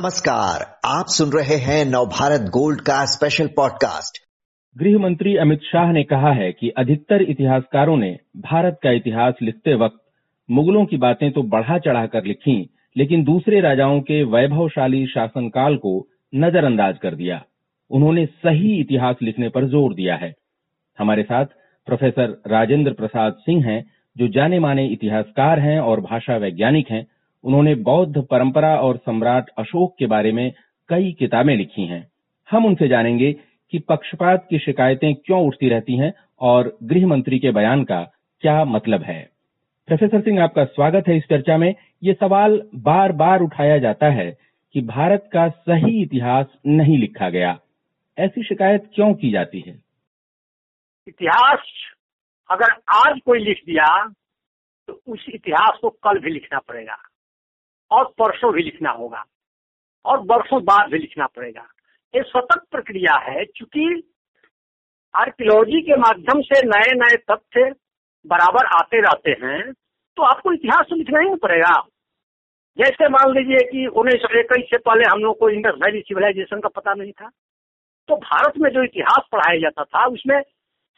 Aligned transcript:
नमस्कार, 0.00 0.60
आप 0.84 1.06
सुन 1.08 1.30
रहे 1.30 1.56
हैं 1.56 1.84
नवभारत 1.84 2.40
गोल्ड 2.40 2.80
का 2.80 3.04
स्पेशल 3.04 3.46
पॉडकास्ट 3.46 4.18
गृह 4.76 4.98
मंत्री 4.98 5.36
अमित 5.36 5.60
शाह 5.62 5.92
ने 5.92 6.02
कहा 6.02 6.32
है 6.32 6.52
कि 6.52 6.68
अधिकतर 6.68 7.22
इतिहासकारों 7.22 7.96
ने 7.96 8.18
भारत 8.36 8.78
का 8.82 8.90
इतिहास 8.90 9.34
लिखते 9.42 9.74
वक्त 9.74 9.98
मुगलों 10.48 10.86
की 10.86 10.96
बातें 10.96 11.30
तो 11.32 11.42
बढ़ा 11.42 11.78
चढ़ाकर 11.78 12.24
लिखी, 12.24 12.70
लेकिन 12.96 13.24
दूसरे 13.24 13.60
राजाओं 13.60 14.00
के 14.00 14.22
वैभवशाली 14.24 15.06
शासनकाल 15.06 15.76
को 15.76 16.08
नजरअंदाज 16.34 16.98
कर 16.98 17.14
दिया। 17.14 17.42
उन्होंने 17.90 18.26
सही 18.26 18.80
इतिहास 18.80 19.16
लिखने 19.22 19.48
पर 19.48 19.68
ज़ोर 19.68 19.94
दिया 19.94 20.16
है। 20.16 20.34
हमारे 20.98 21.22
साथ 21.22 21.46
प्रोफेसर 21.86 22.42
राजेंद्र 22.46 22.92
प्रसाद 22.92 23.32
सिंह 23.32 23.64
हैं, 23.66 23.84
जो 24.16 24.28
जाने 24.28 24.58
माने 24.58 24.86
इतिहासकार 24.86 25.58
हैं 25.58 25.80
और 25.80 26.00
भाषा 26.00 26.36
वैज्ञानिक 26.36 26.90
हैं। 26.90 27.06
उन्होंने 27.44 27.74
बौद्ध 27.74 28.22
परंपरा 28.30 28.74
और 28.76 28.96
सम्राट 28.96 29.48
अशोक 29.58 29.94
के 29.98 30.06
बारे 30.06 30.32
में 30.32 30.52
कई 30.88 31.12
किताबें 31.12 31.56
लिखी 31.56 31.86
हैं। 31.86 32.06
हम 32.48 32.66
उनसे 32.66 32.88
जानेंगे 32.88 33.32
कि 33.72 33.78
पक्षपात 33.78 34.46
की 34.50 34.58
शिकायतें 34.58 35.14
क्यों 35.16 35.46
उठती 35.46 35.68
रहती 35.68 35.96
हैं 35.96 36.12
और 36.40 36.76
गृह 36.82 37.06
मंत्री 37.06 37.38
के 37.38 37.50
बयान 37.50 37.84
का 37.84 38.02
क्या 38.42 38.64
मतलब 38.64 39.02
है। 39.02 39.22
प्रोफेसर 39.88 40.20
सिंह, 40.20 40.42
आपका 40.42 40.64
स्वागत 40.64 41.08
है 41.08 41.16
इस 41.16 41.24
चर्चा 41.30 41.56
में। 41.56 41.74
ये 42.02 42.14
सवाल 42.14 42.60
बार 42.74 43.12
बार 43.12 43.40
उठाया 43.40 43.78
जाता 43.78 44.08
है 44.08 44.30
कि 44.74 44.80
भारत 44.80 45.28
का 45.32 45.48
सही 45.48 46.02
इतिहास 46.02 46.46
नहीं 46.66 46.98
लिखा 46.98 47.28
गया। 47.30 47.58
ऐसी 48.18 48.42
शिकायत 48.42 48.90
क्यों 48.94 49.12
की 49.14 49.30
जाती 49.30 49.60
है? 49.60 49.78
इतिहास, 51.08 51.62
अगर 52.50 52.72
आज 52.96 53.20
कोई 53.26 53.38
लिख 53.38 53.62
दिया 53.66 53.86
तो 54.88 55.00
उस 55.06 55.26
इतिहास 55.28 55.78
को 55.82 55.88
कल 55.90 56.18
भी 56.18 56.30
लिखना 56.30 56.58
पड़ेगा। 56.58 56.96
और 57.90 58.04
परसों 58.18 58.52
भी 58.52 58.62
लिखना 58.62 58.90
होगा। 58.92 59.24
और 60.04 60.18
वर्षों 60.26 60.62
बाद 60.64 60.90
भी 60.90 60.98
लिखना 60.98 61.26
पड़ेगा। 61.26 61.66
ये 62.14 62.22
सतत 62.22 62.62
प्रक्रिया 62.70 63.16
है 63.22 63.44
क्योंकि 63.46 64.02
आर्कियोलॉजी 65.14 65.80
के 65.80 65.96
माध्यम 65.96 66.40
से 66.42 66.60
नए 66.66 66.92
नए 66.96 67.16
तथ्य 67.30 67.70
बराबर 68.24 68.66
आते 68.74 69.00
रहते 69.00 69.30
हैं 69.42 69.72
तो 70.16 70.22
आपको 70.24 70.52
इतिहास 70.52 70.86
तो 70.90 70.96
लिखना 70.96 71.20
ही 71.20 71.34
पड़ेगा। 71.36 71.80
जैसे 72.78 73.08
मान 73.08 73.32
लीजिए 73.32 73.68
कि 73.70 73.86
उन्नीस 73.92 74.20
सौ 74.22 74.38
इक्कीस 74.40 74.70
से 74.70 74.78
पहले 74.78 75.04
हम 75.04 75.20
लोग 75.20 75.38
को 75.38 75.48
इंडस 75.50 75.78
वैली 75.78 76.00
सिविलाइजेशन 76.00 76.60
का 76.60 76.68
पता 76.70 76.94
नहीं 76.94 77.12
था 77.12 77.28
तो 78.08 78.16
भारत 78.18 78.58
में 78.58 78.70
जो 78.70 78.82
इतिहास 78.84 79.26
पढ़ाया 79.32 79.58
जाता 79.60 79.84
था, 79.84 80.04
उसमें 80.06 80.40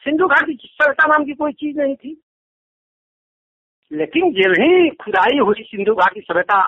सिंधु 0.04 0.26
घाटी 0.26 0.56
सभ्यता 0.56 1.06
नाम 1.06 1.24
की 1.24 1.32
कोई 1.32 1.52
चीज़ 1.52 1.78
नहीं 1.78 1.94
थी। 1.96 2.22
लेकिन 3.90 4.32
जब 4.32 4.52
ही 4.60 4.88
खुदाई 4.96 5.38
हुई 5.38 5.62
सिंधु 5.62 5.94
घाटी 5.94 6.20
सभ्यता 6.20 6.62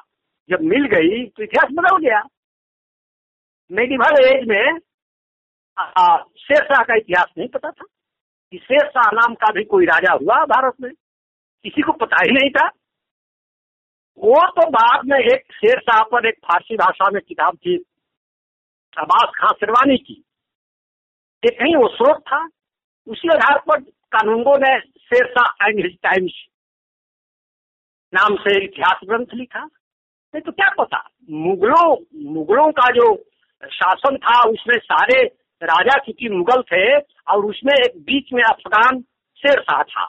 जब 0.49 0.61
मिल 0.63 0.87
गई 0.89 1.25
तो 1.27 1.43
इतिहास 1.43 1.71
बदल 1.73 1.97
गया। 1.99 2.23
मेडिवल 3.71 4.25
एज 4.25 4.47
में 4.49 4.79
शेरशाह 6.39 6.83
का 6.83 6.95
इतिहास 6.95 7.27
नहीं 7.39 7.49
पता 7.49 7.71
था 7.71 7.85
कि 8.53 8.59
शेरशाह 8.59 9.11
नाम 9.13 9.35
का 9.35 9.53
भी 9.53 9.65
कोई 9.67 9.87
राजा 9.87 10.13
हुआ 10.15 10.45
भारत 10.47 10.75
में। 10.81 10.91
किसी 11.65 11.83
को 11.83 11.93
पता 11.95 12.23
ही 12.23 12.33
नहीं 12.33 12.51
था। 12.51 12.67
वो 14.19 14.45
तो 14.51 14.69
बाद 14.71 15.05
में 15.05 15.19
एक 15.19 15.53
शेरशाह 15.53 16.03
पर 16.05 16.27
एक 16.27 16.35
फारसी 16.45 16.77
भाषा 16.77 17.11
में 17.11 17.21
किताब 17.23 17.57
थी, 17.57 17.77
अब्बास 18.97 19.33
खां 19.37 19.53
सिरवानी 19.55 19.97
की। 19.99 20.23
एक 21.43 21.59
कहीं 21.59 21.75
वो 21.77 21.89
स्रोत 21.89 22.21
था। 22.23 22.43
उसी 23.07 23.29
आधार 23.29 23.59
पर 23.61 23.81
कानूनगो 24.13 24.57
ने 24.59 24.79
शेरशाह 24.81 25.67
एंड 25.67 25.79
हिज 25.79 25.97
टाइम्स 26.03 26.37
नाम 28.13 28.37
से 28.39 28.63
इतिहास 28.65 29.01
ग्रंथ 29.05 29.35
लिखा। 29.35 29.65
नहीं 30.35 30.43
तो 30.43 30.53
क्या 30.53 30.69
पता 30.79 30.99
मुगलों 31.31 31.97
मुगलों 32.33 32.71
का 32.73 32.89
जो 32.91 33.15
शासन 33.63 34.17
था, 34.17 34.41
उसमें 34.51 34.77
सारे 34.79 35.23
राजा 35.63 35.99
चूँकि 35.99 36.29
मुगल 36.29 36.63
थे, 36.63 36.99
और 36.99 37.45
उसमें 37.45 37.73
एक 37.75 37.99
बीच 38.01 38.33
में 38.33 38.43
अफगान 38.43 39.01
शेर 39.39 39.61
शाह 39.61 39.83
था। 39.83 40.07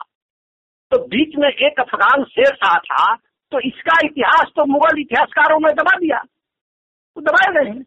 तो 0.92 0.98
बीच 1.06 1.36
में 1.38 1.48
एक 1.48 1.80
अफगान 1.80 2.24
शेर 2.24 2.54
शाह 2.54 2.76
था 2.80 3.14
तो 3.52 3.60
इसका 3.60 3.98
इतिहास 4.04 4.50
तो 4.56 4.64
मुगल 4.64 5.00
इतिहासकारों 5.00 5.58
में 5.60 5.72
दबा 5.74 5.96
दिया। 5.98 6.18
तो 6.18 7.20
दबाए 7.20 7.52
गए 7.54 7.70
हैं। 7.70 7.84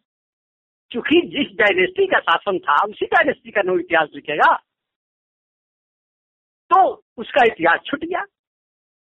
क्योंकि 0.91 1.21
जिस 1.27 1.55
डायनेस्टी 1.57 2.05
का 2.07 2.19
शासन 2.19 2.57
था, 2.59 2.83
उसी 2.85 3.05
डायनेस्टी 3.05 3.51
का 3.51 3.61
नो 3.61 3.77
इतिहास 3.79 4.09
लिखेगा 4.15 4.53
तो 6.71 6.81
उसका 7.17 7.43
इतिहास 7.45 7.79
छुट 7.85 8.05
गया। 8.05 8.23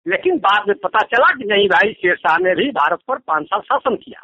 लेकिन 0.07 0.39
बाद 0.39 0.69
में 0.69 0.77
पता 0.79 1.01
चला 1.07 1.33
कि 1.35 1.45
नहीं 1.45 1.69
भाई, 1.69 1.93
शेरशाह 1.93 2.37
ने 2.39 2.55
भी 2.55 2.71
भारत 2.71 2.99
पर 3.09 3.19
पाँच 3.19 3.47
साल 3.47 3.61
शासन 3.61 3.97
किया। 3.97 4.23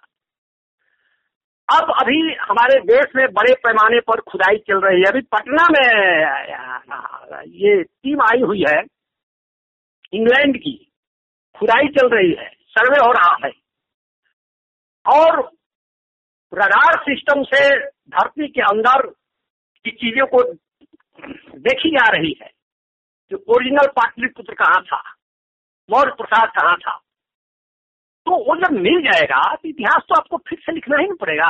अब 1.73 1.91
अभी 2.03 2.35
हमारे 2.35 2.79
देश 2.81 3.15
में 3.17 3.27
बड़े 3.33 3.55
पैमाने 3.55 4.01
पर 4.01 4.21
खुदाई 4.21 4.57
चल 4.59 4.81
रही 4.81 5.01
है। 5.01 5.11
अभी 5.11 5.21
पटना 5.35 5.67
में, 5.71 5.87
ये 7.49 7.83
टीम 7.83 8.23
आई 8.23 8.43
हुई 8.43 8.65
है, 8.69 8.83
इंग्लैंड 10.13 10.57
की। 10.57 10.93
खुदाई 11.57 11.89
चल 11.89 12.09
रही 12.09 12.33
है, 12.33 12.49
सर्वे 12.69 12.99
हो 13.07 13.13
रहा 13.13 13.37
है। 13.45 13.51
और 15.07 15.41
रडार 16.53 16.99
सिस्टम 17.03 17.43
से 17.45 17.69
धरती 17.87 18.49
के 18.49 18.61
अंदर 18.61 19.07
की 19.85 19.91
चीज़ों 19.91 20.27
को 20.27 20.43
देखी 21.59 21.91
जा 21.91 22.09
रही 22.09 22.37
है 22.43 22.51
कि 23.31 23.37
ओरिजिनल 23.49 23.87
पाटलिपुत्र 23.87 24.55
कहाँ 24.55 24.83
था। 24.83 25.12
मौर्य 25.93 26.13
प्रसाद 26.19 26.51
कहाँ 26.51 26.77
था? 26.77 26.97
तो 28.27 28.37
वो 28.45 28.57
जब 28.57 28.73
मिल 28.81 29.01
जाएगा 29.03 29.43
तो 29.55 29.69
इतिहास 29.69 30.03
तो 30.09 30.15
आपको 30.15 30.37
फिर 30.49 30.59
से 30.59 30.73
लिखना 30.73 30.97
ही 30.97 31.05
नहीं 31.05 31.17
पड़ेगा। 31.17 31.49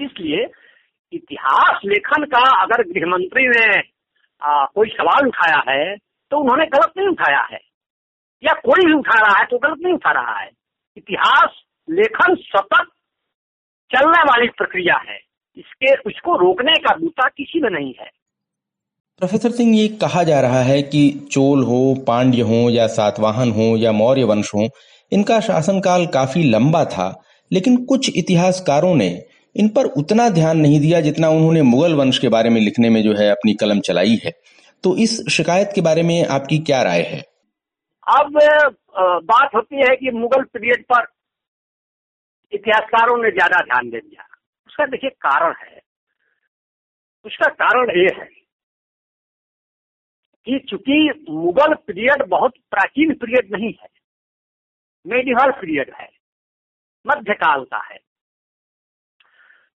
इसलिए 0.00 0.46
इतिहास 1.12 1.80
लेखन 1.84 2.24
का 2.26 2.42
अगर 2.62 2.82
गृह 2.84 3.06
मंत्री 3.08 3.46
ने 3.48 3.66
आ, 4.42 4.64
कोई 4.66 4.88
सवाल 4.90 5.26
उठाया 5.26 5.62
है 5.68 5.96
तो 5.96 6.38
उन्होंने 6.38 6.64
गलत 6.66 6.92
नहीं 6.96 7.08
उठाया 7.08 7.42
है। 7.50 7.60
या 8.42 8.52
कोई 8.60 8.86
भी 8.86 8.92
उठा 8.92 9.18
रहा 9.20 9.38
है 9.38 9.44
तो 9.46 9.58
गलत 9.58 9.78
नहीं 9.82 9.94
उठा 9.94 10.10
रहा 10.12 10.38
है। 10.38 10.50
इतिहास 10.96 11.62
लेखन 11.88 12.34
सतत 12.40 12.90
चलने 13.90 14.22
वाली 14.22 14.48
प्रक्रिया 14.58 14.96
है। 15.08 15.18
इसके 15.56 15.94
उसको 16.00 16.36
रोकने 16.36 16.72
का 16.78 16.94
बूता 16.96 17.28
किसी 17.28 17.60
में 17.60 17.70
नहीं 17.70 17.94
है। 18.00 18.10
प्रोफेसर 19.20 19.50
सिंह, 19.50 19.76
ये 19.76 19.88
कहा 20.00 20.22
जा 20.22 20.40
रहा 20.40 20.60
है 20.62 20.80
कि 20.84 21.28
चोल 21.32 21.62
हो, 21.64 21.94
पांड्य 22.06 22.40
हो, 22.42 22.58
या 22.70 22.86
सातवाहन 22.88 23.50
हो, 23.52 23.76
या 23.76 23.92
मौर्य 23.92 24.24
वंश 24.24 24.50
हो, 24.54 24.68
इनका 25.12 25.38
शासनकाल 25.40 26.06
काफ़ी 26.14 26.42
लंबा 26.44 26.84
था। 26.86 27.06
लेकिन 27.50 27.76
कुछ 27.86 28.10
इतिहासकारों 28.16 28.94
ने 28.96 29.08
इन 29.56 29.68
पर 29.68 29.86
उतना 29.98 30.28
ध्यान 30.30 30.58
नहीं 30.58 30.80
दिया 30.80 31.00
जितना 31.00 31.28
उन्होंने 31.30 31.62
मुगल 31.64 31.94
वंश 31.94 32.18
के 32.18 32.28
बारे 32.28 32.50
में 32.50 32.60
लिखने 32.60 32.90
में 32.90 33.02
जो 33.02 33.14
है 33.14 33.30
अपनी 33.30 33.54
कलम 33.54 33.80
चलाई 33.80 34.18
है। 34.24 34.32
तो 34.84 34.96
इस 34.98 35.16
शिकायत 35.30 35.72
के 35.74 35.80
बारे 35.80 36.02
में 36.02 36.26
आपकी 36.28 36.58
क्या 36.60 36.82
राय 36.82 37.02
है? 37.04 37.22
अब 38.06 38.38
बात 39.24 39.54
होती 39.54 39.76
है 39.78 39.96
कि 39.96 40.10
मुगल 40.12 40.42
पीरियड 40.44 40.84
पर 40.84 41.06
इतिहासकारों 42.52 43.16
ने 43.22 43.30
ज़्यादा 43.32 43.64
ध्यान 43.64 43.90
दे 43.90 43.98
दिया। 43.98 44.26
उसका 44.68 44.86
देखिए 44.86 45.10
कारण 45.22 45.54
है। 45.62 45.80
उसका 47.24 47.48
कारण 47.56 47.98
ये 47.98 48.08
है 48.14 48.28
कि 50.46 50.58
चूँकि 50.70 51.24
मुगल 51.30 51.74
पीरियड 51.86 52.26
बहुत 52.28 52.52
प्राचीन 52.70 53.14
पीरियड 53.14 53.52
नहीं 53.52 53.72
है 53.82 53.88
मेडिवल 55.06 55.50
पीरियड 55.50 55.94
है 55.94 56.08
मध्यकाल 57.06 57.64
का 57.64 57.78
है। 57.84 57.98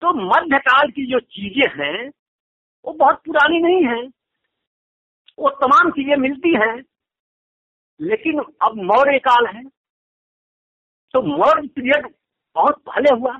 तो 0.01 0.13
मध्यकाल 0.25 0.91
की 0.91 1.05
जो 1.11 1.19
चीज़ें 1.19 1.67
हैं 1.75 2.09
वो 2.85 2.93
बहुत 2.93 3.21
पुरानी 3.25 3.59
नहीं 3.59 3.85
है। 3.85 4.01
वो 5.39 5.49
तमाम 5.61 5.91
चीज़ें 5.91 6.15
मिलती 6.15 6.53
हैं 6.55 6.75
लेकिन 7.99 8.39
अब 8.61 8.75
मौर्य 8.83 9.19
काल 9.19 9.47
है। 9.47 9.63
तो 11.13 11.21
मौर्य 11.21 11.67
पीरियड 11.67 12.07
बहुत 12.55 12.81
पहले 12.85 13.15
हुआ। 13.15 13.37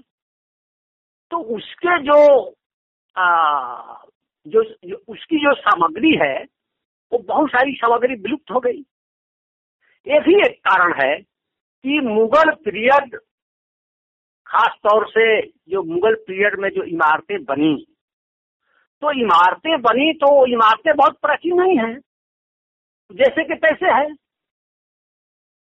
तो 1.31 1.37
उसके 1.55 1.99
जो 2.03 2.19
आ, 3.17 4.03
जो, 4.47 4.63
जो 4.63 4.95
उसकी 5.07 5.37
जो 5.37 5.53
सामग्री 5.55 6.15
है 6.15 6.54
वो 7.13 7.19
बहुत 7.19 7.49
सारी 7.49 7.73
सामग्री 7.73 8.15
विलुप्त 8.15 8.51
हो 8.51 8.59
गई। 8.59 8.85
ये 10.07 10.19
भी 10.19 10.35
एक 10.35 10.59
कारण 10.67 10.93
है 11.03 11.17
कि 11.83 11.99
मुगल 11.99 12.51
पीरियड, 12.51 13.15
खास 14.47 14.77
तौर 14.83 15.07
से 15.07 15.41
जो 15.41 15.83
मुगल 15.83 16.15
पीरियड 16.15 16.59
में 16.59 16.69
जो 16.69 16.83
इमारतें 16.83 17.43
बनी। 17.43 17.87
तो 19.01 19.11
इमारतें 19.11 19.81
बनी 19.81 20.13
तो 20.13 20.47
इमारतें 20.47 20.95
बहुत 20.95 21.17
प्राचीन 21.21 21.61
नहीं 21.61 21.77
हैं। 21.77 22.01
जैसे 23.11 23.43
कि 23.43 23.53
पैसे 23.53 23.85
है। 23.85 24.15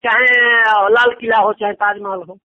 चाहे 0.07 0.61
लाल 0.89 1.17
किला 1.21 1.37
हो, 1.37 1.53
चाहे 1.53 1.73
ताजमहल 1.73 2.23
हो। 2.23 2.39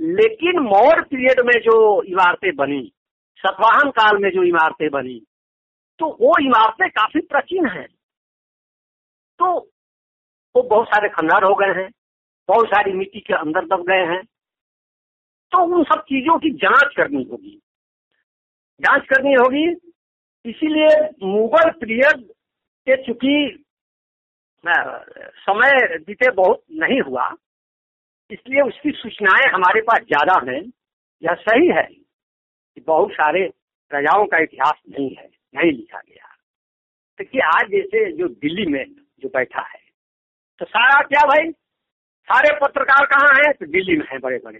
लेकिन 0.00 0.58
मौर्य 0.58 1.02
पीरियड 1.02 1.46
में 1.46 1.60
जो 1.60 2.02
इमारतें 2.02 2.56
बनी, 2.56 2.92
सतवाहन 3.38 3.90
काल 3.90 4.18
में 4.18 4.30
जो 4.30 4.42
इमारतें 4.42 4.90
बनी 4.90 5.26
तो 6.00 6.06
वो 6.20 6.32
इमारतें 6.40 6.88
काफ़ी 6.90 7.20
प्राचीन 7.22 7.66
हैं। 7.68 7.86
तो 9.38 9.52
वो 10.54 10.62
बहुत 10.64 10.86
सारे 10.86 11.08
खंडहर 11.08 11.44
हो 11.44 11.54
गए 11.54 11.72
हैं, 11.74 11.90
बहुत 12.48 12.66
सारी 12.66 12.92
मिट्टी 12.92 13.20
के 13.20 13.34
अंदर 13.34 13.66
दब 13.66 13.84
गए 13.88 14.04
हैं। 14.06 14.22
तो 15.52 15.62
उन 15.66 15.84
सब 15.84 16.02
चीज़ों 16.02 16.38
की 16.38 16.50
जाँच 16.56 16.94
करनी 16.96 17.22
होगी। 17.22 17.60
जाँच 18.80 19.06
करनी 19.06 19.32
होगी, 19.34 19.66
इसीलिए 20.44 20.88
मुगल 21.24 21.70
पीरियड 21.74 22.22
के 22.86 22.96
चूँकि 23.04 23.62
समय 24.64 25.98
बीते 25.98 26.30
बहुत 26.32 26.62
नहीं 26.74 27.00
हुआ, 27.00 27.28
इसलिए 28.30 28.62
उसकी 28.62 28.90
सूचनाएँ 28.92 29.52
हमारे 29.54 29.80
पास 29.82 30.02
ज़्यादा 30.02 30.40
हैं 30.46 30.60
यह 31.22 31.34
सही 31.40 31.68
है 31.68 31.82
कि 31.82 32.80
बहुत 32.80 33.12
सारे 33.12 33.44
राजाओं 33.90 34.26
का 34.26 34.38
इतिहास 34.38 34.80
नहीं 34.88 35.14
है। 35.16 35.28
नहीं 35.54 35.72
लिखा 35.72 35.98
गया। 35.98 36.34
देखिए 37.20 37.40
तो 37.40 37.46
आज 37.48 37.70
जैसे 37.70 38.10
जो 38.12 38.28
दिल्ली 38.28 38.66
में 38.66 38.84
जो 39.20 39.28
बैठा 39.28 39.62
है 39.62 39.84
तो 40.60 40.64
सारा 40.64 41.00
क्या 41.02 41.26
भाई? 41.26 41.50
सारे 42.28 42.48
पत्रकार 42.58 43.06
कहाँ 43.06 43.34
हैं? 43.34 43.52
तो 43.52 43.66
दिल्ली 43.66 43.96
में 43.96 44.06
है 44.12 44.18
बड़े 44.18 44.38
बड़े 44.44 44.58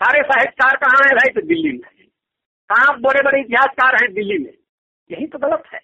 सारे 0.00 0.22
साहित्यकार 0.22 0.76
कहाँ 0.76 1.02
हैं 1.06 1.16
भाई? 1.16 1.32
तो 1.32 1.46
दिल्ली 1.46 1.72
में 1.72 1.88
है। 1.88 2.04
कहाँ 2.70 2.98
बड़े 3.00 3.22
बड़े 3.22 3.40
इतिहासकार 3.40 3.94
हैं 3.94 4.12
दिल्ली 4.14 4.38
में? 4.38 4.52
यही 5.10 5.26
तो 5.26 5.38
गलत 5.38 5.64
है। 5.74 5.80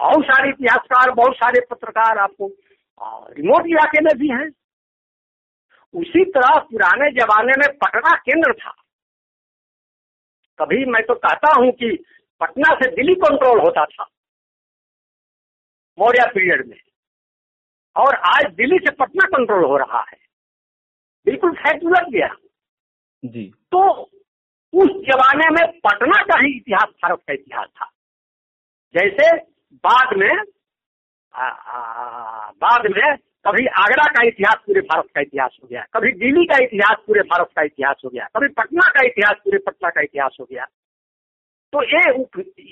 बहुत 0.00 0.24
सारे 0.24 0.48
इतिहासकार, 0.48 1.10
बहुत 1.10 1.36
सारे 1.36 1.60
पत्रकार 1.70 2.18
आपको 2.18 2.46
रिमोट 3.30 3.66
इलाके 3.66 4.00
में 4.00 4.16
भी 4.18 4.28
हैं। 4.28 4.48
उसी 5.94 6.24
तरह 6.24 6.58
पुराने 6.60 7.10
जमाने 7.12 7.52
में 7.58 7.68
पटना 7.76 8.14
केंद्र 8.16 8.52
था। 8.54 8.70
कभी 10.60 10.84
मैं 10.84 11.02
तो 11.02 11.14
कहता 11.14 11.60
हूँ 11.60 11.72
कि 11.72 12.04
पटना 12.40 12.74
से 12.74 12.90
दिल्ली 12.90 13.14
कंट्रोल 13.14 13.60
होता 13.60 13.84
था 13.84 14.06
मौर्य 15.98 16.30
पीरियड 16.34 16.66
में। 16.68 16.80
और 17.96 18.14
आज 18.14 18.54
दिल्ली 18.54 18.78
से 18.78 18.90
पटना 18.90 19.26
कंट्रोल 19.26 19.64
हो 19.64 19.76
रहा 19.76 20.00
है। 20.00 20.18
बिल्कुल 21.24 21.52
फैक्ट 21.52 21.84
उलट 21.84 22.08
गया। 22.08 22.34
जी। 23.24 23.52
तो 23.72 24.02
उस 24.74 24.88
जमाने 24.88 25.50
में 25.50 25.80
पटना 25.80 26.22
का 26.22 26.40
ही 26.40 26.56
इतिहास 26.56 26.88
भारत 26.88 27.18
का 27.18 27.32
इतिहास 27.32 27.68
था। 27.68 27.90
जैसे 28.94 29.36
बाद 29.74 30.16
में 30.16 30.42
आ, 31.34 31.48
आ, 31.48 32.50
बाद 32.50 32.80
में 32.86 33.29
कभी 33.44 33.66
आगरा 33.78 34.04
का 34.06 34.26
इतिहास 34.26 34.56
पूरे 34.66 34.80
भारत 34.80 35.06
का 35.14 35.20
इतिहास 35.20 35.56
हो 35.62 35.68
गया 35.68 35.84
कभी 35.94 36.12
दिल्ली 36.12 36.44
का 36.46 36.56
इतिहास 36.64 36.96
पूरे 37.06 37.20
भारत 37.24 37.48
का 37.56 37.62
इतिहास 37.62 38.02
हो 38.04 38.10
गया 38.10 38.26
कभी 38.36 38.48
पटना 38.58 38.88
का 38.88 39.06
इतिहास 39.06 39.36
पूरे 39.44 39.58
पटना 39.58 39.90
का 39.90 40.00
इतिहास 40.00 40.36
हो 40.40 40.46
गया। 40.50 40.64
तो 41.72 41.82
ये 41.84 42.02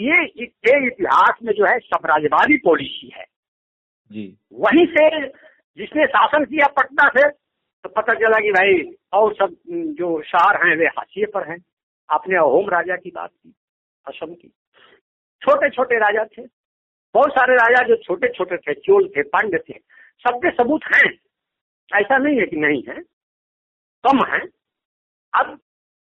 ये 0.03 0.23
ये 0.41 0.87
इतिहास 0.87 1.39
में 1.43 1.53
जो 1.53 1.65
है 1.65 1.79
साम्राज्यवादी 1.79 2.57
पॉलिसी 2.59 3.11
है। 3.17 3.25
जी। 4.11 4.27
वहीं 4.53 4.87
से 4.87 5.09
जिसने 5.79 6.07
शासन 6.07 6.45
किया 6.45 6.67
पटना 6.79 7.09
से 7.09 7.29
तो 7.29 7.89
पता 7.89 8.15
चला 8.15 8.39
कि 8.39 8.51
भाई 8.53 8.81
और 9.13 9.35
सब 9.35 9.57
जो 9.99 10.21
शहर 10.23 10.67
हैं 10.67 10.77
वे 10.77 10.87
हाशिए 10.89 11.27
पर 11.35 11.51
हैं। 11.51 11.59
आपने 12.09 12.37
अहोम 12.37 12.69
राजा 12.71 12.97
की 12.97 13.11
बात 13.11 13.31
की 13.31 13.55
असम 14.07 14.35
की। 14.35 14.49
छोटे 15.43 15.69
छोटे 15.71 15.99
राजा 15.99 16.25
थे। 16.25 16.43
बहुत 17.15 17.33
सारे 17.33 17.55
राजा 17.57 17.83
जो 17.89 17.97
छोटे 17.97 18.29
छोटे 18.29 18.57
थे 18.57 18.75
चोल 18.75 19.09
थे 19.09 19.23
पांड्य 19.29 19.59
थे। 19.59 19.75
सबके 20.25 20.51
सबूत 20.51 20.85
हैं। 20.85 21.11
ऐसा 22.01 22.19
नहीं 22.19 22.39
है 22.41 22.47
कि 22.47 22.57
नहीं 22.57 22.83
है। 22.89 23.01
कम 24.05 24.25
है। 24.27 24.41
अब 25.33 25.59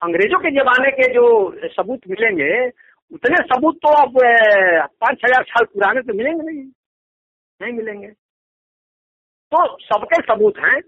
अंग्रेज़ों 0.01 0.39
के 0.39 0.51
जमाने 0.51 0.91
के 0.91 1.13
जो 1.13 1.25
सबूत 1.67 2.01
मिलेंगे, 2.09 2.67
उतने 3.11 3.37
सबूत 3.45 3.75
तो 3.75 3.89
अब 3.89 4.17
पाँच 5.01 5.21
हज़ार 5.25 5.43
साल 5.43 5.65
पुराने 5.65 6.01
तो 6.01 6.13
मिलेंगे 6.13 6.43
नहीं। 6.43 6.63
नहीं 7.61 7.73
मिलेंगे। 7.73 8.07
तो 9.51 9.77
सबके 9.77 10.21
सबूत 10.21 10.57
हैं, 10.57 10.81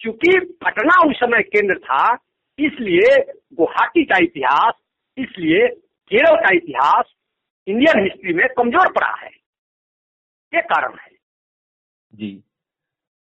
क्योंकि 0.00 0.38
पटना 0.64 1.10
उस 1.10 1.16
समय 1.16 1.42
केंद्र 1.42 1.78
था, 1.78 2.18
इसलिए 2.58 3.16
गुवाहाटी 3.54 4.04
का 4.04 4.18
इतिहास, 4.22 4.74
इसलिए 5.18 5.66
केरल 6.10 6.36
का 6.36 6.54
इतिहास, 6.54 7.14
इंडियन 7.66 8.02
हिस्ट्री 8.02 8.32
में 8.32 8.46
कमज़ोर 8.48 8.92
पड़ा 8.92 9.14
है। 9.20 9.30
ये 10.52 10.60
कारण 10.60 10.98
है। 10.98 11.10
जी। 12.12 12.42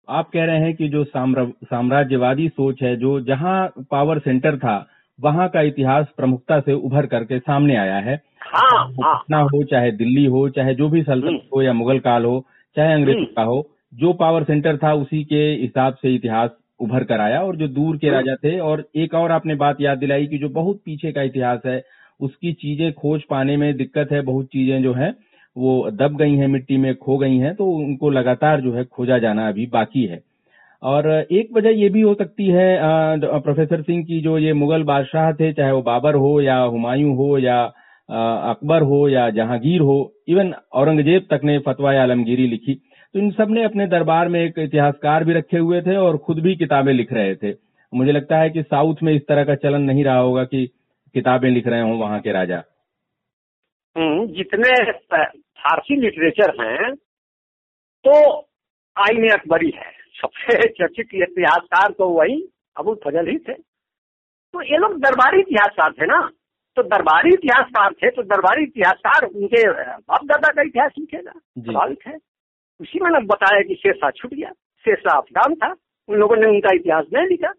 आप 0.09 0.31
कह 0.31 0.45
रहे 0.45 0.61
हैं 0.61 0.75
कि 0.75 0.89
जो 0.89 1.03
साम्राज्यवादी 1.05 2.49
सोच 2.49 2.83
है 2.83 2.97
जो 2.97 3.21
जहाँ 3.21 3.73
पावर 3.91 4.19
सेंटर 4.19 4.57
था 4.59 4.75
वहाँ 5.19 5.49
का 5.49 5.61
इतिहास 5.63 6.07
प्रमुखता 6.17 6.59
से 6.61 6.73
उभर 6.73 7.07
करके 7.07 7.39
सामने 7.39 7.77
आया 7.77 7.97
है 7.99 8.15
हाँ, 8.47 8.89
पटना 8.91 9.37
हाँ, 9.37 9.45
हो 9.45 9.63
चाहे 9.65 9.91
दिल्ली 9.93 10.25
हो 10.27 10.49
चाहे 10.49 10.75
जो 10.75 10.89
भी 10.89 11.03
सल्तनत 11.03 11.29
हम्म। 11.29 11.49
हो 11.55 11.63
या 11.63 11.73
मुगल 11.73 11.99
काल 11.99 12.25
हो 12.25 12.45
चाहे 12.77 12.95
अंग्रेज़ 12.95 13.17
हम्म। 13.17 13.27
का 13.27 13.43
हो 13.43 13.67
जो 13.95 14.13
पावर 14.13 14.45
सेंटर 14.45 14.77
था 14.77 14.93
उसी 14.95 15.23
के 15.25 15.43
हिसाब 15.53 15.95
से 15.95 16.15
इतिहास 16.15 16.51
उभर 16.81 17.05
कर 17.05 17.21
आया 17.21 17.41
और 17.41 17.57
जो 17.57 17.69
दूर 17.71 17.97
के 17.97 18.07
हम्म। 18.07 18.17
राजा 18.17 18.35
थे 18.45 18.59
और 18.61 18.85
एक 18.97 19.15
और 19.15 19.33
आपने 19.33 19.55
बात 19.57 19.81
याद 19.81 19.99
दिलाई 19.99 20.27
कि 20.27 20.39
जो 20.39 20.49
बहुत 20.53 20.81
पीछे 20.85 21.13
का 21.13 21.23
इतिहास 21.23 21.61
है 21.67 21.83
उसकी 22.21 22.53
चीज़ें 22.55 22.93
खोज 22.93 23.23
पाने 23.31 23.57
में 23.57 23.77
दिक्कत 23.77 24.13
है 24.13 24.21
बहुत 24.23 24.47
चीज़ें 24.47 24.83
जो 24.83 24.93
है 24.95 25.15
वो 25.61 25.91
दब 25.93 26.17
गई 26.17 26.35
हैं 26.37 26.49
मिट्टी 26.49 26.77
में 26.77 26.95
खो 26.97 27.17
गई 27.19 27.37
हैं 27.37 27.55
तो 27.55 27.71
उनको 27.73 28.11
लगातार 28.11 28.61
जो 28.61 28.73
है 28.73 28.85
खोजा 28.87 29.19
जाना 29.19 29.49
अभी 29.49 29.67
बाकी 29.73 30.05
है। 30.05 30.21
और 30.83 31.09
एक 31.11 31.49
वजह 31.55 31.71
ये 31.73 31.89
भी 31.89 32.01
हो 32.01 32.15
सकती 32.15 32.47
है 32.49 32.69
प्रोफेसर 33.21 33.83
सिंह 33.83 34.03
की 34.05 34.21
जो 34.21 34.37
ये 34.39 34.53
मुगल 34.55 34.83
बादशाह 34.85 35.33
थे 35.33 35.53
चाहे 35.53 35.73
वो 35.73 35.83
बाबर 35.83 36.15
हो 36.17 36.41
या 36.41 36.57
हुमायूं 36.59 37.17
हो 37.17 37.37
या 37.39 37.63
अकबर 38.09 38.83
हो 38.83 39.09
या 39.09 39.29
जहांगीर 39.31 39.81
हो 39.81 39.97
इवन 40.29 40.53
औरंगज़ेब 40.75 41.27
तक 41.31 41.41
ने 41.45 41.59
फतवा 41.59 41.93
आलमगीरी 42.03 42.47
लिखी। 42.47 42.75
तो 42.75 43.19
इन 43.19 43.31
सबने 43.31 43.63
अपने 43.65 43.87
दरबार 43.89 44.29
में 44.29 44.41
एक 44.41 44.59
इतिहासकार 44.59 45.25
भी 45.25 45.33
रखे 45.33 45.59
हुए 45.59 45.81
थे 45.83 45.97
और 45.97 46.17
खुद 46.17 46.39
भी 46.39 46.55
किताबें 46.57 46.93
लिख 46.93 47.13
रहे 47.13 47.35
थे। 47.35 47.53
मुझे 47.93 48.13
लगता 48.13 48.39
है 48.39 48.51
कि 48.51 48.63
साउथ 48.63 49.03
में 49.03 49.13
इस 49.13 49.23
तरह 49.29 49.45
का 49.45 49.55
चलन 49.57 49.83
नहीं 49.83 50.05
रहा 50.05 50.19
होगा 50.19 50.45
कि 50.45 50.67
किताबें 51.15 51.51
लिख 51.51 51.67
रहे 51.67 51.81
हों 51.81 51.99
वहाँ 51.99 52.21
के 52.21 52.33
राजा। 52.33 52.63
हम्म, 53.97 54.27
जितने 54.27 54.71
फारसी 55.61 55.97
लिटरेचर 56.01 56.51
हैं 56.61 56.95
तो 58.05 58.15
आईन 58.97 59.29
अकबरी 59.31 59.73
है। 59.77 59.91
सबसे 60.15 60.69
चर्चित 60.71 61.15
इतिहासकार 61.17 61.93
तो 61.93 62.09
वही 62.11 62.37
अबुल 62.77 62.95
फजल 63.05 63.29
ही 63.29 63.37
थे। 63.39 63.53
तो 63.55 64.63
ये 64.63 64.79
लोग 64.79 64.99
दरबारी 65.01 65.41
इतिहासकार 65.41 65.93
थे 65.93 66.07
ना। 66.07 66.21
तो 66.77 66.83
दरबारी 66.85 67.33
इतिहासकार 67.35 67.93
थे 67.93 68.11
तो 68.11 68.23
दरबारी 68.25 68.63
इतिहासकार 68.63 69.27
उनके 69.27 69.63
बाप 69.71 70.25
दादा 70.25 70.53
का 70.53 70.63
इतिहास 70.63 70.93
लिखेगा 70.99 71.33
स्वाभाविक 71.33 72.07
है 72.07 72.17
उसी 72.81 73.01
में 73.01 73.27
बताया 73.27 73.63
कि 73.63 73.75
शेरशाह 73.75 74.11
छूट 74.13 74.35
गया 74.35 74.51
शेरशाह 74.85 75.17
अफगान 75.17 75.55
था 75.55 75.75
उन 76.09 76.17
लोगों 76.17 76.37
ने 76.37 76.47
उनका 76.47 76.75
इतिहास 76.75 77.07
नहीं 77.13 77.27
लिखा। 77.27 77.53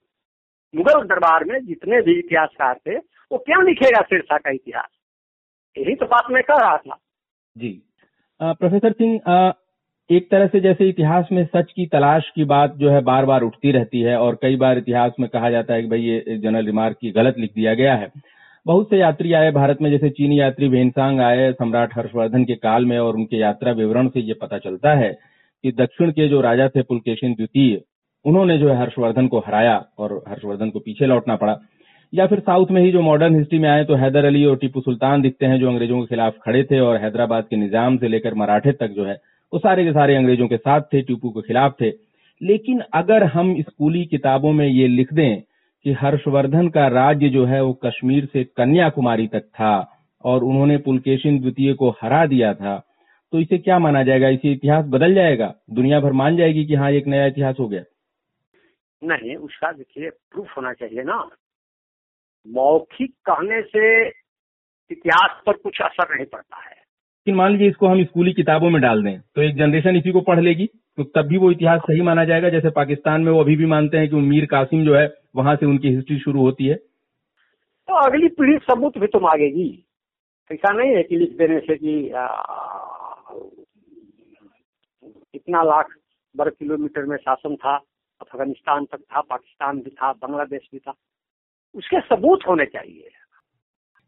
मुगल 0.74 1.04
दरबार 1.06 1.44
में 1.44 1.60
जितने 1.66 2.02
भी 2.02 2.18
इतिहासकार 2.20 2.76
थे 2.78 2.98
वो 2.98 3.38
क्यों 3.40 3.64
लिखेगा 3.66 4.02
शेरशाह 4.04 4.38
का 4.38 4.52
इतिहास? 4.52 4.90
यही 5.76 5.96
तो 5.96 6.06
बात 6.08 6.32
मैं 6.32 6.44
कह 6.44 6.62
रहा 6.62 6.78
था। 6.78 6.98
जी। 7.56 7.72
प्रोफेसर 8.44 8.92
सिंह 8.92 9.54
एक 10.10 10.30
तरह 10.32 10.48
से 10.48 10.60
जैसे 10.60 10.88
इतिहास 10.90 11.28
में 11.32 11.44
सच 11.46 11.72
की 11.72 11.86
तलाश 11.86 12.30
की 12.36 12.44
बात 12.44 12.76
जो 12.78 12.90
है 12.90 13.02
बार 13.02 13.26
बार 13.26 13.42
उठती 13.42 13.72
रहती 13.72 14.02
है 14.02 14.18
और 14.18 14.38
कई 14.42 14.56
बार 14.56 14.78
इतिहास 14.78 15.12
में 15.20 15.28
कहा 15.30 15.50
जाता 15.50 15.74
है 15.74 15.82
कि 15.82 15.88
भाई 15.88 16.02
ये 16.02 16.38
जनरल 16.38 16.66
रिमार्क 16.66 16.98
की 17.02 17.12
गलत 17.12 17.36
लिख 17.40 17.52
दिया 17.56 17.74
गया 17.74 17.96
है। 17.96 18.08
बहुत 18.66 18.90
से 18.90 18.98
यात्री 18.98 19.34
आए 19.34 19.52
भारत 19.52 19.82
में, 19.82 19.90
जैसे 19.92 20.10
चीनी 20.10 20.40
यात्री 20.40 20.70
भेनसांग 20.70 21.20
आए, 21.22 21.52
सम्राट 21.52 21.96
हर्षवर्धन 21.96 22.44
के 22.46 22.56
काल 22.56 22.86
में 22.86 22.98
और 23.00 23.16
उनके 23.16 23.38
यात्रा 23.38 23.72
विवरण 23.72 24.08
से 24.08 24.20
ये 24.20 24.34
पता 24.34 24.58
चलता 24.58 24.94
है 24.94 25.12
कि 25.64 25.72
दक्षिण 25.72 26.12
के 26.12 26.28
जो 26.28 26.42
राजा 26.42 26.68
थे 26.68 26.82
पुलकेशिन 26.82 27.34
द्वितीय, 27.34 27.82
उन्होंने 28.26 28.58
जो 28.58 28.70
है 28.70 28.78
हर्षवर्धन 28.78 29.28
को 29.28 29.40
हराया 29.40 29.78
और 29.98 30.24
हर्षवर्धन 30.28 30.70
को 30.70 30.80
पीछे 30.80 31.06
लौटना 31.06 31.36
पड़ा। 31.36 31.54
या 32.14 32.26
फिर 32.28 32.40
साउथ 32.40 32.72
में 32.72 32.82
ही 32.82 32.92
जो 32.92 33.02
मॉडर्न 33.02 33.36
हिस्ट्री 33.36 33.60
में 33.60 33.70
आए 33.70 33.84
तो 33.86 33.96
हैदर 33.96 34.26
अली 34.26 34.44
और 34.46 34.58
टीपू 34.58 34.82
सुल्तान 34.82 35.22
दिखते 35.22 35.46
हैं, 35.46 35.60
जो 35.60 35.68
अंग्रेज़ों 35.68 36.00
के 36.02 36.08
खिलाफ 36.08 36.38
खड़े 36.44 36.64
थे 36.64 36.80
और 36.80 36.98
हैदराबाद 36.98 37.48
के 37.50 37.56
निज़ाम 37.56 37.98
से 37.98 38.08
लेकर 38.08 38.34
मराठे 38.34 38.72
तक 38.72 38.88
जो 38.88 39.06
है, 39.06 39.14
वो 39.54 39.60
सारे 39.60 39.86
के 39.86 39.92
सारे 39.92 40.16
अंग्रेज़ों 40.16 40.48
के 40.48 40.58
साथ 40.58 40.82
थे, 40.84 41.02
टीपू 41.02 41.30
के 41.30 41.42
खिलाफ 41.42 41.76
थे। 41.82 41.92
लेकिन 42.42 42.82
अगर 42.94 43.24
हम 43.26 43.56
स्कूली 43.62 44.06
किताबों 44.06 44.52
में 44.54 44.68
ये 44.68 44.88
लिख 44.88 45.14
दें 45.14 45.42
कि 45.86 45.92
हर्षवर्धन 45.94 46.68
का 46.70 46.88
राज्य 46.90 47.30
जो 47.30 47.46
है, 47.46 47.64
वो 47.64 47.74
कश्मीर 47.86 48.26
से 48.26 48.44
कन्याकुमारी 48.58 49.28
तक 49.28 49.44
था 49.52 49.74
और 50.24 50.44
उन्होंने 50.44 50.78
पुलकेशिन 50.80 51.40
द्वितीय 51.40 51.74
को 51.74 51.90
हरा 52.02 52.26
दिया 52.28 52.54
था 52.54 52.82
तो 53.34 53.40
इसे 53.40 53.58
क्या 53.58 53.78
माना 53.80 54.02
जाएगा? 54.04 54.30
इसे 54.30 54.52
इतिहास 54.52 54.86
बदल 54.86 55.14
जाएगा? 55.14 55.54
दुनिया 55.72 56.00
भर 56.00 56.12
मान 56.12 56.38
जाएगी 56.38 56.66
कि 56.66 56.76
हाँ 56.76 56.92
एक 56.92 57.06
नया 57.08 57.26
इतिहास 57.26 57.56
हो 57.60 57.68
गया। 57.68 57.84
नहीं, 59.02 59.36
उसका 59.38 59.72
देखिए 59.72 60.10
प्रूफ 60.10 60.58
होना 60.58 60.74
चाहिए 60.74 61.04
ना। 61.04 61.28
मौखिक 62.46 63.12
कहने 63.26 63.62
से 63.64 64.08
इतिहास 64.08 65.42
पर 65.46 65.54
कुछ 65.54 65.82
असर 65.82 66.16
नहीं 66.16 66.26
पड़ता 66.26 66.58
है। 66.58 66.70
लेकिन 66.70 67.36
मान 67.36 67.52
लीजिए 67.52 67.70
इसको 67.70 67.88
हम 67.88 68.04
स्कूली 68.04 68.34
किताबों 68.34 68.70
में 68.70 68.82
डाल 68.82 69.04
दें 69.04 69.20
तो 69.20 69.42
एक 69.42 69.56
जनरेशन 69.56 69.96
इसी 69.96 70.12
को 70.12 70.22
पढ़ 70.22 70.40
लेगी 70.40 70.66
तो 70.98 71.04
तब 71.16 71.28
भी 71.28 71.38
वो 71.38 71.52
इतिहास 71.52 71.82
सही 71.82 72.02
माना 72.02 72.24
जाएगा। 72.26 72.50
जैसे 72.50 72.70
पाकिस्तान 72.72 73.22
में 73.22 73.32
वो 73.32 73.40
अभी 73.40 73.56
भी 73.56 73.66
मानते 73.66 73.98
हैं 73.98 74.10
कि 74.10 74.16
मीर 74.16 74.46
कासिम 74.46 74.84
जो 74.86 74.96
है 74.96 75.08
वहाँ 75.36 75.56
से 75.56 75.66
उनकी 75.66 75.90
हिस्ट्री 75.90 76.18
शुरू 76.20 76.42
होती 76.42 76.66
है। 76.68 76.76
तो 76.76 77.96
अगली 77.98 78.28
पीढ़ी 78.30 78.58
सबूत 78.62 78.98
भी 78.98 79.08
तो 79.08 79.20
मांगेगी। 79.20 79.68
ऐसा 80.50 80.72
नहीं 80.74 80.96
है 80.96 81.04
कि 81.04 81.16
लिख 81.16 81.38
देने 81.38 81.60
से 81.60 81.76
कि 81.76 81.94
इतना 85.36 85.62
लाख 85.64 85.96
वर्ग 86.36 86.54
किलोमीटर 86.54 87.06
में 87.06 87.16
शासन 87.18 87.56
था 87.56 87.76
अफ़गानिस्तान 88.22 88.86
तक 88.86 89.00
था 89.00 89.22
पाकिस्तान 89.22 89.80
भी 89.80 89.90
था 89.92 90.12
बांग्लादेश 90.14 90.68
भी 90.72 90.80
था। 90.80 90.94
उसके 91.76 92.00
सबूत 92.00 92.48
होने 92.48 92.66
चाहिए। 92.66 93.10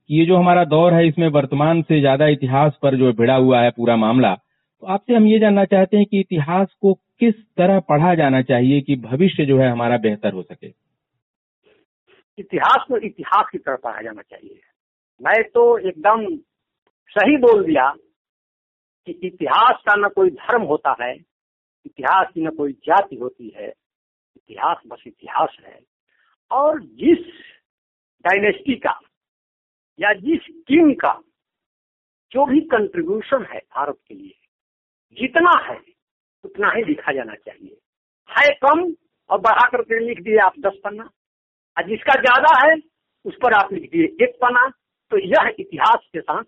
ये 0.10 0.26
जो 0.26 0.38
हमारा 0.38 0.64
दौर 0.66 0.94
है 0.94 1.08
इसमें 1.08 1.28
वर्तमान 1.30 1.82
से 1.82 2.00
ज़्यादा 2.00 2.28
इतिहास 2.28 2.78
पर 2.82 2.96
जो 2.96 3.12
भिड़ा 3.14 3.36
हुआ 3.36 3.62
है 3.62 3.70
पूरा 3.72 3.96
मामला 3.98 4.34
तो 4.36 4.88
आपसे 4.88 5.16
हम 5.16 5.28
ये 5.28 5.40
जानना 5.40 5.64
चाहते 5.66 5.98
हैं 5.98 6.06
कि 6.06 6.20
इतिहास 6.20 6.74
को 6.82 6.94
किस 7.20 7.36
तरह 7.58 7.80
पढ़ा 7.80 8.14
जाना 8.16 8.42
चाहिए 8.42 8.82
कि 8.82 8.96
भविष्य 9.02 9.46
जो 9.46 9.58
है 9.60 9.70
हमारा 9.70 9.98
बेहतर 9.98 10.34
हो 10.34 10.42
सके। 10.44 10.68
इतिहास 12.38 12.86
को 12.88 12.98
इतिहास 13.00 13.50
की 13.52 13.58
तरह 13.58 13.76
पढ़ा 13.76 14.02
जाना 14.02 14.22
चाहिए। 14.22 14.60
मैं 15.22 15.44
तो 15.46 15.78
एकदम 15.80 16.26
सही 17.16 17.38
बोल 17.38 17.64
दिया 17.66 17.90
कि 19.08 19.12
इतिहास 19.24 19.82
का 19.88 19.96
न 19.98 20.10
कोई 20.10 20.30
धर्म 20.32 20.64
होता 20.64 20.96
है 21.02 21.14
इतिहास 21.14 22.28
की 22.34 22.42
न 22.42 22.50
कोई 22.50 22.72
जाति 22.88 23.16
होती 23.16 23.54
है। 23.58 23.68
इतिहास 23.68 24.82
बस 24.88 25.04
इतिहास 25.08 25.58
है। 25.66 25.80
और 26.52 26.82
जिस 26.82 27.26
डायनेस्टी 28.26 28.76
का 28.76 29.00
या 30.00 30.14
जिस 30.14 30.48
किंग 30.68 30.94
का 30.96 31.14
जो 32.32 32.46
भी 32.46 32.60
कंट्रीब्यूशन 32.68 33.46
है 33.46 33.60
भारत 33.76 33.98
के 34.08 34.16
लिए 34.16 34.36
जितना 35.18 35.52
है 35.66 35.80
उतना 36.44 36.72
ही 36.72 36.84
लिखा 36.84 37.12
जाना 37.12 37.36
चाहिए। 37.36 37.78
है 38.30 38.48
कम 38.64 38.82
और 39.30 39.40
बढ़ा 39.40 39.68
करके 39.68 40.00
लिख 40.00 40.22
दिए 40.22 40.38
आप 40.38 40.54
दस 40.60 40.80
पन्ना। 40.84 41.04
और 41.78 41.88
जिसका 41.88 42.14
ज़्यादा 42.22 42.56
है 42.60 42.76
उस 43.26 43.36
पर 43.44 43.54
आप 43.54 43.74
लिख 43.74 43.90
दिए 43.92 44.06
एक 44.26 44.38
पन्ना। 44.42 44.68
तो 45.12 45.18
यह 45.18 45.54
इतिहास 45.60 46.08
के 46.14 46.22
साथ 46.22 46.44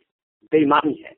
बेईमानी 0.51 0.94
है। 0.94 1.15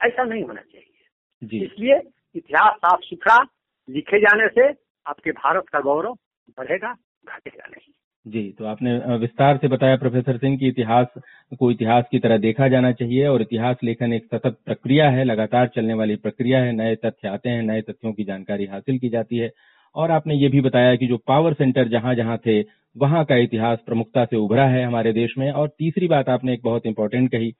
ऐसा 0.00 0.24
नहीं 0.24 0.42
होना 0.42 0.60
चाहिए। 0.62 1.64
इसलिए 1.64 2.00
इतिहास 2.34 2.76
साफ़ 2.76 3.00
सुथरा 3.00 3.42
लिखे 3.88 4.18
जाने 4.20 4.48
से 4.48 4.68
आपके 5.06 5.32
भारत 5.32 5.68
का 5.68 5.80
गौरव 5.80 6.14
बढ़ेगा 6.58 6.92
घटेगा 7.24 7.66
नहीं। 7.66 7.93
जी 8.26 8.42
तो 8.58 8.64
आपने 8.64 8.92
विस्तार 9.16 9.56
से 9.56 9.68
बताया 9.68 9.96
प्रोफेसर 9.96 10.36
सिंह 10.38 10.56
कि 10.58 10.68
इतिहास, 10.68 11.06
को 11.58 11.70
इतिहास 11.70 12.04
की 12.10 12.18
तरह 12.18 12.38
देखा 12.38 12.68
जाना 12.68 12.92
चाहिए 12.92 13.26
और 13.26 13.42
इतिहास 13.42 13.76
लेखन 13.84 14.12
एक 14.12 14.24
सतत 14.24 14.56
प्रक्रिया 14.66 15.08
है, 15.10 15.24
लगातार 15.24 15.66
चलने 15.66 15.94
वाली 15.94 16.16
प्रक्रिया 16.16 16.58
है, 16.58 16.72
नए 16.72 16.94
तथ्य 16.94 17.28
आते 17.28 17.48
हैं, 17.48 17.62
नए 17.62 17.80
तथ्यों 17.80 18.12
की 18.12 18.24
जानकारी 18.24 18.66
हासिल 18.66 18.98
की 18.98 19.08
जाती 19.08 19.36
है। 19.36 19.50
और 19.94 20.10
आपने 20.10 20.34
ये 20.34 20.48
भी 20.48 20.60
बताया 20.60 20.94
कि 20.96 21.06
जो 21.06 21.16
पावर 21.26 21.52
सेंटर 21.52 21.88
जहाँ 21.88 22.14
जहाँ 22.14 22.38
थे, 22.46 22.60
वहाँ 22.96 23.24
का 23.24 23.36
इतिहास 23.36 23.78
प्रमुखता 23.86 24.24
से 24.24 24.36
उभरा 24.36 24.66
है 24.68 24.84
हमारे 24.84 25.12
देश 25.12 25.34
में। 25.38 25.50
और 25.52 25.68
तीसरी 25.78 26.08
बात 26.08 26.28
आपने 26.28 26.52
एक 26.54 26.60
बहुत 26.64 26.86
इंपॉर्टेंट 26.86 27.30
कही 27.30 27.50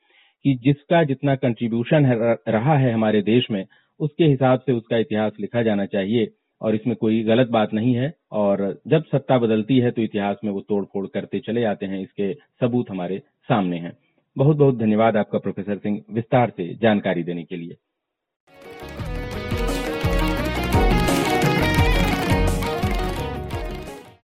कि 0.44 0.54
जिसका 0.64 1.02
जितना 1.04 1.34
कंट्रीब्यूशन 1.36 2.06
रहा 2.48 2.76
है 2.78 2.92
हमारे 2.92 3.22
देश 3.22 3.46
में, 3.50 3.64
उसके 4.00 4.24
हिसाब 4.24 4.60
से 4.60 4.72
उसका 4.72 4.96
इतिहास 4.96 5.32
लिखा 5.40 5.62
जाना 5.62 5.86
चाहिए। 5.86 6.26
और 6.64 6.74
इसमें 6.74 6.94
कोई 6.96 7.22
गलत 7.22 7.48
बात 7.48 7.74
नहीं 7.74 7.94
है। 7.94 8.12
और 8.32 8.80
जब 8.86 9.04
सत्ता 9.04 9.38
बदलती 9.38 9.78
है 9.78 9.90
तो 9.90 10.02
इतिहास 10.02 10.36
में 10.44 10.50
वो 10.52 10.60
तोड़फोड़ 10.60 11.06
करते 11.06 11.40
चले 11.40 11.64
आते 11.64 11.86
हैं। 11.86 12.00
इसके 12.00 12.32
सबूत 12.60 12.90
हमारे 12.90 13.18
सामने 13.48 13.78
हैं। 13.78 13.92
बहुत 14.36 14.56
बहुत 14.56 14.78
धन्यवाद 14.78 15.16
आपका, 15.16 15.38
प्रोफेसर 15.38 15.78
सिंह, 15.78 16.02
विस्तार 16.10 16.50
से 16.50 16.72
जानकारी 16.74 17.22
देने 17.22 17.44
के 17.44 17.56
लिए। 17.56 17.76